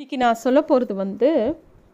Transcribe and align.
இன்றைக்கி 0.00 0.18
நான் 0.20 0.38
சொல்ல 0.42 0.58
போகிறது 0.68 0.94
வந்து 1.00 1.30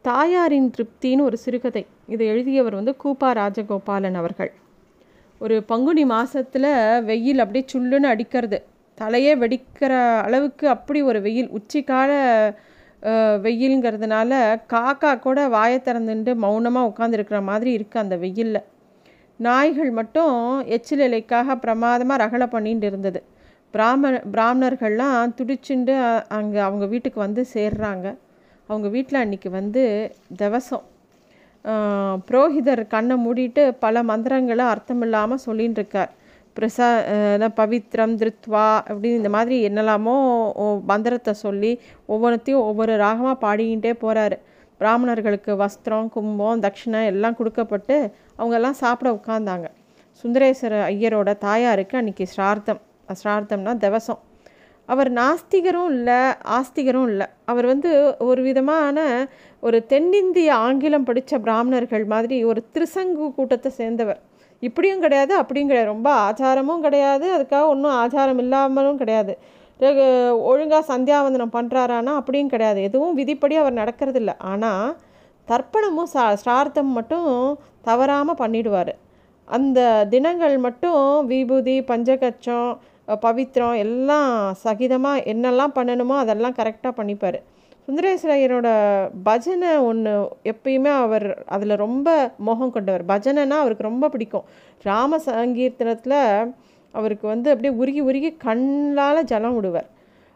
தாயாரின் 0.09 0.69
திருப்தின்னு 0.75 1.25
ஒரு 1.29 1.37
சிறுகதை. 1.45 1.83
இதை 2.13 2.25
எழுதியவர் 2.33 2.77
வந்து 2.79 2.93
கூப்பா 3.05 3.29
ராஜகோபாலன் 3.39 4.19
அவர்கள். 4.21 4.51
ஒரு 5.41 5.57
பங்குனி 5.71 6.05
மாதத்தில் 6.13 6.69
வெயில் 7.09 7.43
அப்படியே 7.45 7.65
சுல்லுன்னு 7.73 8.09
அடிக்கிறது. 8.13 8.59
தலையே 9.01 9.33
வெடிக்கிற 9.43 9.91
அளவுக்கு 10.27 10.69
அப்படி 10.75 11.03
ஒரு 11.11 11.21
வெயில். 11.27 11.51
உச்சிக்கால 11.59 12.13
வெயில்ங்கிறதுனால 13.43 13.43
வெயிலுங்கிறதுனால 13.47 14.41
காக்கா 14.75 15.13
கூட 15.27 15.49
வாயை 15.57 15.81
திறந்துட்டு 15.89 16.35
மௌனமாக 16.47 16.91
உட்காந்துருக்கிற 16.93 17.41
மாதிரி 17.51 17.73
இருக்குது 17.79 18.05
அந்த 18.05 18.19
வெயிலில். 18.25 18.65
நாய்கள் 19.49 19.91
மட்டும் 20.01 20.37
எச்சில் 20.77 21.07
இலைக்காக 21.09 21.57
பிரமாதமாக 21.65 22.23
ரகலை 22.27 22.49
பண்ணிட்டு 22.57 22.89
இருந்தது. 22.93 23.23
பிராமண 23.77 24.21
பிராமணர்கள்லாம் 24.35 25.33
துடிச்சுண்டு 25.39 25.95
அங்கே 26.39 26.61
அவங்க 26.69 26.85
வீட்டுக்கு 26.87 27.21
வந்து 27.21 27.43
சேர்றாங்க. 27.55 28.07
அவங்க 28.69 28.89
வீட்டில் 28.89 29.23
அன்னைக்கு 29.23 29.51
வந்து 29.51 29.83
திவசம். 30.37 30.85
புரோகிதர் 32.29 32.83
கண்ணை 32.87 33.17
மூடிட்டு 33.25 33.63
பல 33.85 34.03
மந்திரங்களை 34.03 34.65
அர்த்தம் 34.65 35.03
இல்லாமல் 35.03 35.45
சொல்லின்னு 35.47 35.81
இருக்கார் 35.81 36.13
பிரசா 36.57 36.89
பவித்ரம் 37.57 38.15
திருத்வா 38.21 38.67
அப்படின்னு 38.89 39.21
இந்த 39.21 39.29
மாதிரி 39.29 39.57
என்னெல்லாமோ 39.69 40.15
மந்திரத்தை 40.83 41.33
சொல்லி 41.43 41.73
ஒவ்வொன்றத்தையும் 42.09 42.67
ஒவ்வொரு 42.67 42.93
ராகமாக 42.97 43.43
பாடிக்கிட்டே 43.43 43.93
போகிறாரு 44.05 44.39
பிராமணர்களுக்கு 44.81 45.53
வஸ்திரம் 45.57 46.09
கும்பம் 46.09 46.63
தட்சிணை 46.63 47.03
எல்லாம் 47.05 47.37
கொடுக்கப்பட்டு 47.37 47.97
அவங்கெல்லாம் 48.39 48.81
சாப்பிட 48.83 49.11
உட்காந்தாங்க 49.13 49.69
சுந்தரேஸ்வர 50.25 50.75
ஐயரோட 50.93 51.31
தாயாருக்கு 51.39 51.95
அன்றைக்கி 51.99 52.27
ஸ்ரார்த்தம் 52.37 52.81
சிரார்த்தம்னா 53.21 53.75
திவசம். 53.85 54.21
அவர் 54.89 55.09
நாஸ்திகரும் 55.19 55.91
இல்லை 55.95 56.19
ஆஸ்திகரும் 56.57 57.09
இல்லை. 57.13 57.27
அவர் 57.51 57.67
வந்து 57.73 57.91
ஒரு 58.29 58.41
விதமான 58.49 59.05
ஒரு 59.67 59.79
தென்னிந்திய 59.93 60.51
ஆங்கிலம் 60.67 61.07
படித்த 61.09 61.39
பிராமணர்கள் 61.47 62.05
மாதிரி 62.13 62.37
ஒரு 62.51 62.61
திருசங்கு 62.75 63.27
கூட்டத்தை 63.39 63.73
சேர்ந்தவர். 63.81 64.21
இப்படியும் 64.63 65.03
கிடையாது 65.05 65.33
அப்படியும் 65.41 65.71
கிடையாது. 65.71 65.93
ரொம்ப 65.95 66.11
ஆச்சாரமும் 66.27 66.85
கிடையாது 66.87 67.27
அதுக்காக 67.37 67.65
ஒன்றும் 67.73 67.97
ஆச்சாரம் 68.03 68.43
இல்லாமலும் 68.45 69.01
கிடையாது. 69.03 69.35
ஒழுங்காக 70.51 70.85
சந்தியாவந்தனம் 70.93 71.57
பண்ணுறாரானா 71.57 72.13
அப்படியும் 72.21 72.53
கிடையாது. 72.53 72.81
எதுவும் 72.89 73.19
விதிப்படி 73.21 73.57
அவர் 73.63 73.81
நடக்கிறதில்ல. 73.81 74.33
ஆனால் 74.53 74.95
தர்ப்பணமும் 75.49 76.11
சா 76.13 76.23
ஸ்ரார்த்தம் 76.43 76.95
மட்டும் 76.99 77.29
தவறாமல் 77.89 78.41
பண்ணிடுவார். 78.43 78.93
அந்த 79.49 79.81
தினங்கள் 80.13 80.57
மட்டும் 80.65 81.03
விபூதி 81.33 81.75
பஞ்சகச்சம் 81.91 82.71
பவித்ரம் 83.09 83.77
எல்லாம் 83.77 84.31
சகிதமாக 84.65 85.25
என்னெல்லாம் 85.33 85.77
பண்ணணுமோ 85.79 86.17
அதெல்லாம் 86.23 86.57
கரெக்டாக 86.61 86.93
பண்ணிப்பார். 86.99 87.39
சுந்தரேஸ்வரையரோட 87.89 88.69
பஜனை 89.23 89.73
ஒன்று 89.89 90.13
எப்பயுமே 90.53 90.93
அவர் 91.03 91.27
அதில் 91.45 91.75
ரொம்ப 91.77 92.35
மோகம் 92.47 92.73
கொண்டவர். 92.77 93.05
பஜனைனா 93.13 93.59
அவருக்கு 93.65 93.91
ரொம்ப 93.91 94.09
பிடிக்கும். 94.09 94.47
ராம 94.83 95.19
சங்கீர்த்தனத்தில் 95.27 96.19
அவருக்கு 96.95 97.27
வந்து 97.27 97.51
அப்படியே 97.51 97.75
உருகி 97.75 98.01
உருகி 98.01 98.31
கண்ணால் 98.47 99.29
ஜலம் 99.33 99.57
விடுவார். 99.57 99.89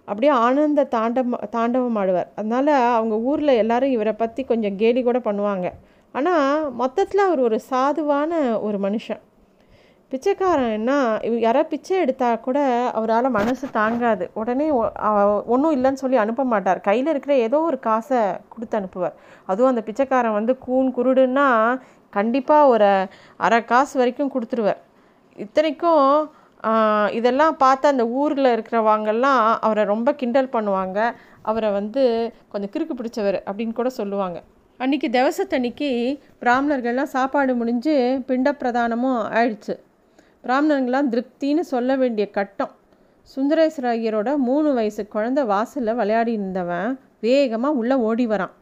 அப்படியே 0.04 0.32
ஆனந்த 0.32 0.84
தாண்டம் 0.84 1.34
தாண்டவம் 1.56 1.98
ஆடுவார். 2.02 2.28
அதனால் 2.34 2.72
அவங்க 2.98 3.16
ஊரில் 3.30 3.60
எல்லாரும் 3.62 3.90
இவரை 3.90 4.12
பற்றி 4.12 4.44
கொஞ்சம் 4.44 4.76
கேலி 4.76 5.02
கூட 5.02 5.18
பண்ணுவாங்க. 5.18 5.68
ஆனால் 6.12 6.72
மொத்தத்தில் 6.72 7.26
அவர் 7.26 7.40
ஒரு 7.40 7.60
சாதுவான 7.70 8.60
ஒரு 8.60 8.78
மனுஷன். 8.78 9.20
பிச்சைக்காரன் 10.10 10.70
என்ன 10.70 11.18
இவ- 11.22 11.62
பிச்சை 11.62 11.96
எடுத்தால் 11.96 12.40
கூட 12.40 12.90
அவரால் 12.94 13.30
மனசு 13.30 13.70
தாங்காது. 13.70 14.30
உடனே 14.34 14.70
ஒன்றும் 15.46 15.74
இல்லைன்னு 15.74 15.92
சொல்லி 15.92 16.16
அனுப்ப 16.16 16.44
மாட்டார். 16.44 16.80
கையில் 16.80 17.06
இருக்கிற 17.06 17.36
ஏதோ 17.36 17.60
ஒரு 17.60 17.78
காசை 17.78 18.18
கொடுத்து 18.48 18.78
அனுப்புவார். 18.78 19.12
அதுவும் 19.46 19.68
அந்த 19.68 19.80
பிச்சைக்காரன் 19.80 20.32
வந்து 20.32 20.58
கூன் 20.58 20.94
குருடுன்னா 20.96 21.78
கண்டிப்பாக 22.10 22.66
ஒரு 22.66 23.06
அரை 23.36 23.64
காசு 23.64 23.98
வரைக்கும் 23.98 24.32
கொடுத்துருவார். 24.32 24.76
இத்தனைக்கும் 25.36 26.30
இதெல்லாம் 27.10 27.56
பார்த்து 27.56 27.88
அந்த 27.88 28.06
ஊரில் 28.06 28.44
இருக்கிறவங்கெல்லாம் 28.44 29.56
அவரை 29.60 29.84
ரொம்ப 29.84 30.14
கிண்டல் 30.14 30.48
பண்ணுவாங்க. 30.52 31.12
அவரை 31.42 31.70
வந்து 31.70 32.32
கொஞ்சம் 32.48 32.70
கிறுக்கு 32.70 33.00
பிடிச்சவர் 33.00 33.40
அப்படின்னு 33.52 33.72
கூட 33.72 33.88
சொல்லுவாங்க. 33.88 34.42
அன்றைக்கி 34.78 35.08
திவசத்தன்னைக்கு 35.08 36.18
பிராமணர்கள்லாம் 36.40 37.02
சாப்பாடு 37.02 37.54
முடிஞ்சு 37.54 38.22
பிண்ட 38.26 38.52
பிரதானமும் 38.60 39.22
ஆயிடுச்சு. 39.38 39.88
பிராமணர்கள்லாம் 40.44 41.10
திருப்தின்னு 41.12 41.62
சொல்ல 41.72 41.96
வேண்டிய 41.96 42.24
கட்டம். 42.36 42.72
சுந்தரேஸ்வர 43.28 43.86
ஐயரோட 43.96 44.30
மூணு 44.46 44.68
வயசு 44.72 45.02
குழந்தை 45.06 45.42
வாசலில் 45.44 45.98
விளையாடி 45.98 46.32
இருந்தவன் 46.32 46.90
வேகமாக 47.26 47.78
உள்ளே 47.80 47.96
ஓடி 48.08 48.24
வரான். 48.26 48.54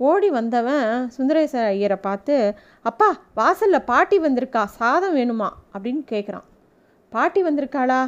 ஓடி 0.00 0.28
வந்தவன் 0.30 0.86
சுந்தரேஸ்வர 1.16 1.64
ஐயரை 1.74 1.98
பார்த்து 2.06 2.34
அப்பா 2.82 3.08
வாசலில் 3.34 3.86
பாட்டி 3.90 4.18
வந்திருக்கா 4.18 4.62
சாதம் 4.78 5.16
வேணுமா? 5.16 5.48
அப்படின்னு 5.74 6.02
கேட்குறான் 6.12 6.46
பாட்டி 7.12 7.40
வந்திருக்காளா? 7.42 8.00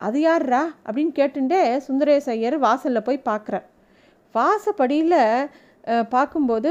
அது 0.00 0.20
யார்ரா 0.20 0.62
அப்படின்னு 0.86 1.12
கேட்டுட்டே 1.18 1.60
சுந்தரேஸ் 1.86 2.28
ஐயர் 2.34 2.56
வாசலில் 2.58 3.06
போய் 3.08 3.26
பார்க்குறார் 3.28 3.66
வாசப்படியில் 4.34 5.20
பார்க்கும்போது 6.08 6.70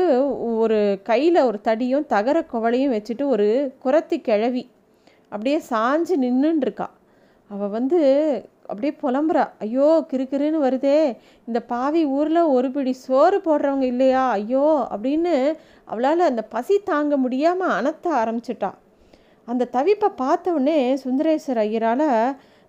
ஒரு 0.62 0.80
கையில் 1.04 1.40
ஒரு 1.48 1.60
தடியும் 1.68 2.06
தகர 2.06 2.38
குவளையும் 2.54 2.94
வச்சுட்டு 2.96 3.24
ஒரு 3.28 3.48
குரத்தி 3.84 4.18
கிழவி 4.22 4.64
அப்படியே 5.32 5.60
சாஞ்சு 5.72 6.16
நின்றுன்னு 6.26 6.66
இருக்கா 6.68 6.88
அவள் 7.52 7.74
வந்து 7.78 8.00
அப்படியே 8.70 8.94
புலம்புறா. 9.04 9.44
ஐயோ 9.64 9.88
கிறுகிறுன்னு 10.12 10.60
வருதே. 10.66 11.00
இந்த 11.48 11.60
பாவி 11.72 12.02
ஊரில் 12.18 12.52
ஒரு 12.56 12.68
பிடி 12.76 12.94
சோறு 13.06 13.38
போடுறவங்க 13.48 13.86
இல்லையா? 13.94 14.24
ஐயோ 14.38 14.68
அப்படின்னு 14.94 15.34
அவளால் 15.88 16.30
அந்த 16.30 16.44
பசி 16.54 16.76
தாங்க 16.92 17.18
முடியாமல் 17.24 17.76
அனத்த 17.78 18.06
ஆரம்பிச்சிட்டா. 18.22 18.72
அந்த 19.48 19.70
தவிப்பை 19.76 20.10
பார்த்தவொடனே 20.24 20.78
சுந்தரேஸ்வர் 21.04 21.62
ஐயரால் 21.66 22.08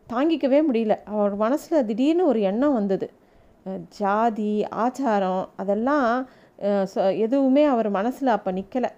தாங்கிக்கவே 0.06 0.60
முடியல. 0.68 0.94
அவர் 1.12 1.34
மனசில் 1.44 1.86
திடீர்னு 1.90 2.24
ஒரு 2.32 2.40
எண்ணம் 2.50 2.78
வந்தது. 2.78 3.08
ஜாதி 3.98 4.52
ஆச்சாரம் 4.84 5.44
அதெல்லாம் 5.62 6.08
எதுவுமே 7.24 7.64
அவர் 7.74 7.88
மனசில் 7.98 8.36
அப்போ 8.36 8.50
நிற்கலை 8.58 8.90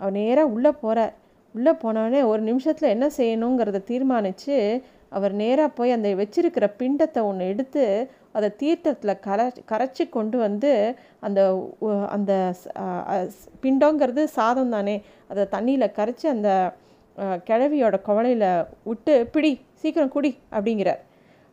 அவர் 0.00 0.16
நேராக 0.20 0.52
உள்ளே 0.54 0.70
போகிறார் 0.82 1.14
உள்ளே 1.54 1.72
போனோடனே 1.82 2.20
ஒரு 2.30 2.42
நிமிஷத்தில் 2.42 2.94
என்ன 2.94 3.06
செய்யணுங்கிறத 3.16 3.78
தீர்மானித்து 3.90 4.56
அவர் 5.16 5.34
நேராக 5.40 5.68
போய் 5.68 5.94
அந்த 5.96 6.08
வச்சிருக்கிற 6.20 6.64
பிண்டத்தை 6.80 7.20
ஒன்று 7.28 7.44
எடுத்து 7.52 7.84
அதை 8.36 8.48
தீர்த்தத்தில் 8.62 9.20
கரை 9.26 9.46
கரைச்சி 9.70 10.04
கொண்டு 10.16 10.36
வந்து 10.38 10.70
அந்த 11.26 11.40
அந்த 12.16 12.32
பிண்டோங்கிறது 12.64 13.62
பிண்டங்கிறது 13.62 14.24
சாதம் 14.36 14.74
தானே. 14.74 14.96
அதை 15.30 15.44
தண்ணியில் 15.54 15.94
கரைச்சி 15.98 16.26
அந்த 16.34 16.50
கிழவியோட 17.48 17.96
குவளையில் 18.08 18.48
விட்டு 18.88 19.14
பிடி 19.34 19.52
சீக்கிரம் 19.80 20.12
குடி 20.16 20.32
அப்படிங்கிறார். 20.56 21.00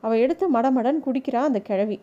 அவள் 0.03 0.23
எடுத்து 0.25 0.45
மடமடன் 0.55 0.99
குடிக்கிறா 1.05 1.41
அந்த 1.49 1.61
கிழவி. 1.69 1.97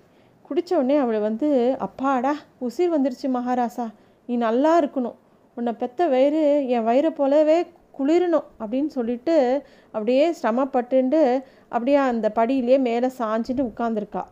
குடித்த 0.46 0.70
உடனே 0.78 0.96
அவளை 1.02 1.20
வந்து 1.28 1.48
அப்பாடா 1.86 2.32
உசிர் 2.66 2.94
வந்துருச்சு 2.94 3.28
மகாராசா. 3.36 3.86
நீ 4.28 4.34
நல்லா 4.46 4.72
இருக்கணும். 4.80 5.16
உன்னை 5.56 5.72
பெத்த 5.82 6.06
வயிறு 6.12 6.42
என் 6.74 6.86
வயிறை 6.88 7.10
போலவே 7.20 7.58
குளிரணும் 7.98 8.44
அப்படின்னு 8.60 8.86
சொல்லிட்டு 8.86 9.62
அப்படியே 9.86 10.34
சிரமப்பட்டுண்டு 10.42 11.42
அப்படியே 11.68 11.96
அந்த 11.96 12.32
படியிலே 12.34 12.78
மேலே 12.78 13.10
சாஞ்சிட்டு 13.18 13.70
உட்காந்துருக்கா 13.72 14.24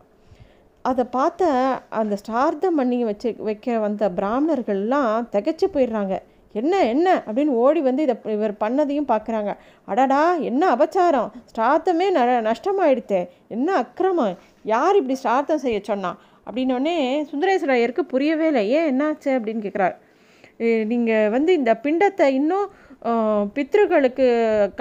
அதை 0.83 1.03
பார்த்த 1.03 1.49
அந்த 1.89 2.17
ஸ்டார்த்தம் 2.21 2.75
பண்ணி 2.75 3.03
வச்சு 3.03 3.35
வைக்க 3.37 3.77
வந்த 3.79 4.09
பிராமணர்கள்லாம் 4.09 5.27
திகச்சு 5.31 5.65
போயிடுறாங்க. 5.73 6.17
என்ன 6.53 6.85
என்ன? 6.85 7.23
அப்படின்னு 7.27 7.47
ஓடி 7.47 7.81
வந்து 7.81 8.01
இதை 8.01 8.15
இவர் 8.25 8.51
பண்ணதையும் 8.51 9.07
பார்க்குறாங்க. 9.07 9.57
அடடா 9.85 10.35
என்ன 10.35 10.75
அபச்சாரம்? 10.75 11.29
ஸ்டார்த்தமே 11.55 12.07
ந 12.15 12.51
நஷ்டமாயிடுத்தே. 12.51 13.27
என்ன 13.47 13.75
அக்கிரமம்? 13.75 14.37
யார் 14.63 14.95
இப்படி 14.95 15.19
ஸ்டார்த்தம் 15.23 15.63
செய்ய 15.65 15.79
சொன்னா? 15.83 16.17
அப்படின்னோடனே 16.51 17.25
சுந்தரேஸ்வர 17.31 17.69
ஐயருக்கு 17.69 18.05
புரியவே 18.05 18.47
இல்லை. 18.47 18.69
ஏன் 18.69 18.89
என்னாச்சு? 18.91 19.25
அப்படின்னு 19.25 19.63
கேட்குறாரு. 19.67 19.95
நீங்கள் 20.85 21.29
வந்து 21.29 21.53
இந்த 21.53 21.79
பிண்டத்தை 21.83 22.25
இன்னும் 22.25 22.69
பித்ருகளுக்கு 23.55 24.27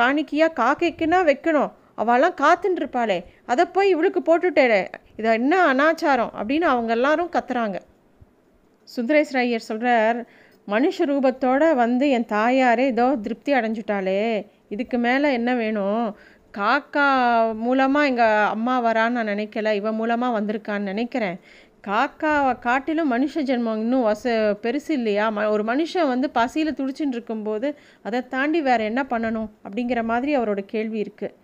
காணிக்கையாக 0.01 0.57
காக்கைக்குன்னா 0.63 1.21
வைக்கணும். 1.31 1.71
அவெல்லாம் 2.03 2.37
காத்துன்னு 2.43 2.81
இருப்பாளே 2.81 3.19
அதை 3.47 3.65
போய் 3.65 3.89
இவளுக்கு 3.89 4.21
போட்டுட்டேளே 4.29 4.83
இதை 5.17 5.33
என்ன 5.33 5.55
அனாச்சாரம் 5.73 6.35
அப்படின்னு 6.41 6.67
அவங்க 6.73 6.93
எல்லாரும் 6.93 7.31
கத்துறாங்க. 7.31 7.79
சுந்தரேஸ்வர 8.97 9.41
ஐயர் 9.45 9.69
சொல்கிறார் 9.71 10.21
மனுஷ 10.69 10.97
ரூபத்தோட 10.99 11.75
வந்து 11.75 12.11
என் 12.11 12.31
தாயாரே 12.33 12.85
ஏதோ 12.95 13.07
திருப்தி 13.23 13.53
அடைஞ்சுட்டாளே. 13.53 14.47
இதுக்கு 14.69 14.99
மேலே 14.99 15.33
என்ன 15.33 15.55
வேணும்? 15.55 16.17
காக்கா 16.59 17.07
மூலமாக 17.55 18.07
எங்கள் 18.07 18.47
அம்மா 18.55 18.75
வரான்னு 18.85 19.17
நான் 19.17 19.33
நினைக்கல. 19.35 19.73
இவன் 19.75 19.95
மூலமாக 19.95 20.41
வந்திருக்கான்னு 20.41 20.91
நினைக்கிறேன். 20.93 21.41
காக்காவை 21.85 22.53
காட்டிலும் 22.59 23.13
மனுஷ 23.13 23.43
ஜென்மம் 23.43 23.83
இன்னும் 23.83 24.07
வச 24.09 24.25
பெருசு 24.65 24.91
இல்லையா? 24.91 25.27
ம 25.29 25.45
ஒரு 25.51 25.63
மனுஷன் 25.65 26.07
வந்து 26.07 26.27
பசியில் 26.31 26.77
துடிச்சுட்டு 26.81 27.17
இருக்கும்போது 27.17 27.69
அதை 28.03 28.19
தாண்டி 28.29 28.61
வேறு 28.61 28.83
என்ன 28.85 29.03
பண்ணணும் 29.13 29.49
அப்படிங்கிற 29.65 30.03
மாதிரி 30.03 30.33
அவரோட 30.37 30.63
கேள்வி 30.65 30.99
இருக்குது 31.05 31.37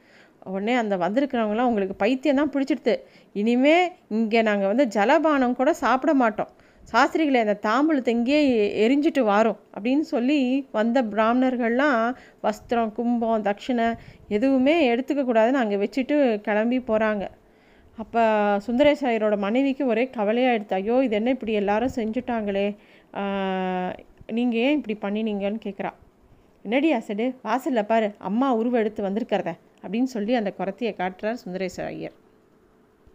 உடனே 0.46 0.74
அந்த 0.74 0.94
வந்திருக்கிறவங்களாம் 0.96 1.68
உங்களுக்கு 1.70 1.96
பைத்தியம் 1.96 2.40
தான் 2.40 2.52
பிடிச்சிடுது 2.54 2.94
இனிமே 3.34 3.76
இங்கே 4.08 4.42
நாங்கள் 4.42 4.70
வந்து 4.72 4.86
ஜலபானம் 4.86 5.56
கூட 5.60 5.72
சாப்பிட 5.82 6.14
மாட்டோம். 6.14 6.50
சாஸ்திரிகளை 6.92 7.40
அந்த 7.40 7.56
தாம்பூலத்தை 7.66 8.08
இங்கேயே 8.08 8.42
எரிஞ்சிட்டு 8.84 9.22
வாரோம் 9.30 9.58
அப்படின்னு 9.74 10.04
சொல்லி 10.12 10.38
வந்த 10.70 10.98
பிராமணர்கள்லாம் 11.12 12.02
வஸ்திரம் 12.42 12.92
கும்பம் 12.92 13.46
தட்சிணை 13.48 13.88
எதுவுமே 14.28 14.76
எடுத்துக்கக்கூடாதுன்னு 14.92 15.62
அங்கே 15.64 15.76
வச்சுட்டு 15.76 16.18
கிளம்பி 16.40 16.78
போகிறாங்க 16.80 17.24
அப்போ 18.02 18.22
சுந்தரேசாயரோட 18.66 19.34
மனைவிக்கு 19.44 19.84
ஒரே 19.92 20.04
கவலையாக 20.16 20.56
எடுத்து 20.56 20.76
ஐயோ 20.78 20.96
இது 21.06 21.14
என்ன 21.18 21.30
இப்படி 21.36 21.52
எல்லாரும் 21.60 21.96
செஞ்சுட்டாங்களே? 21.98 22.66
நீங்கள் 24.38 24.62
ஏன் 24.66 24.76
இப்படி 24.78 24.96
பண்ணினீங்கன்னு 25.04 25.60
கேட்குறா 25.66 25.92
என்னடி 26.64 26.88
அசடு? 26.98 27.26
வாசலில் 27.46 27.88
பாரு 27.90 28.08
அம்மா 28.28 28.48
உருவம் 28.60 28.82
எடுத்து 28.82 29.06
வந்திருக்கிறத 29.08 29.50
அப்படின்னு 29.82 30.10
சொல்லி 30.16 30.32
அந்த 30.40 30.52
குரத்தையை 30.60 30.92
காட்டுறார் 31.00 31.42
சுந்தரேஸ்வர 31.44 31.86
ஐயர். 31.94 32.16